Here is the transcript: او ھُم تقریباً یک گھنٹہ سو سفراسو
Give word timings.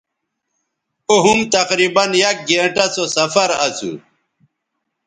او 1.09 1.15
ھُم 1.25 1.39
تقریباً 1.55 2.05
یک 2.21 2.37
گھنٹہ 2.49 2.85
سو 2.93 3.03
سفراسو 3.15 3.91